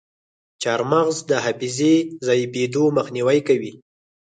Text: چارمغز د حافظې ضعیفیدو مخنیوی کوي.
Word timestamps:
چارمغز 0.61 1.17
د 1.29 1.31
حافظې 1.43 1.95
ضعیفیدو 2.27 2.83
مخنیوی 2.97 3.39
کوي. 3.47 3.73